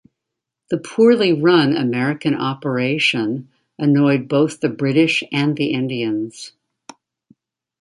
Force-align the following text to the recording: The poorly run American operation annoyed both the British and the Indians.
The 0.71 0.79
poorly 0.79 1.31
run 1.31 1.77
American 1.77 2.33
operation 2.33 3.49
annoyed 3.77 4.27
both 4.27 4.59
the 4.59 4.67
British 4.69 5.21
and 5.31 5.55
the 5.55 5.67
Indians. 5.73 6.53